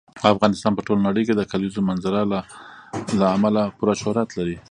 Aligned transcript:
افغانستان 0.33 0.71
په 0.75 0.81
ټوله 0.85 1.01
نړۍ 1.07 1.23
کې 1.27 1.33
د 1.35 1.41
کلیزو 1.51 1.85
منظره 1.89 2.21
له 3.19 3.25
امله 3.35 3.61
پوره 3.77 3.93
شهرت 4.01 4.29
لري. 4.37 4.55